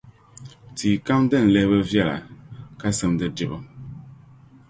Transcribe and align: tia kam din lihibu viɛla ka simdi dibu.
tia 0.77 1.03
kam 1.05 1.21
din 1.29 1.45
lihibu 1.53 1.79
viɛla 1.89 2.15
ka 2.79 2.87
simdi 2.97 3.27
dibu. 3.37 3.57